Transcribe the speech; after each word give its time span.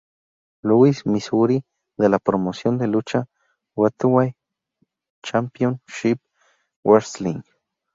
Louis, 0.63 1.05
Missouri 1.05 1.63
de 1.95 2.09
la 2.09 2.17
promoción 2.17 2.79
de 2.79 2.87
lucha 2.87 3.27
Gateway 3.75 4.33
Championship 5.21 6.19
Wrestling. 6.83 7.43